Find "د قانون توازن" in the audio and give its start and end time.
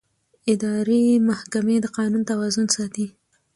1.81-2.65